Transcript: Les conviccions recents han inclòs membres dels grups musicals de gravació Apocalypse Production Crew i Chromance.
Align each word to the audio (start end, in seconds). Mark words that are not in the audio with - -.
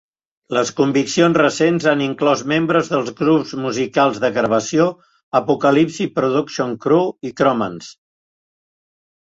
Les 0.57 0.69
conviccions 0.77 1.35
recents 1.41 1.85
han 1.91 1.99
inclòs 2.05 2.41
membres 2.53 2.89
dels 2.95 3.11
grups 3.19 3.53
musicals 3.65 4.17
de 4.25 4.31
gravació 4.39 4.89
Apocalypse 5.41 6.11
Production 6.19 6.75
Crew 6.87 7.13
i 7.31 7.35
Chromance. 7.43 7.95